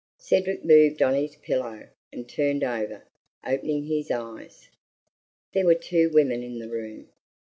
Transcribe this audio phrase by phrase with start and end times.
[0.17, 3.05] Cedric moved on his pillow, and turned over,
[3.45, 4.67] opening his eyes.
[5.53, 7.09] There were two women in the room.